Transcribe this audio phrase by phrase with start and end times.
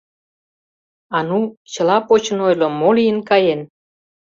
[1.17, 1.39] А ну,
[1.71, 3.61] чыла почын ойло, мо лийын каен?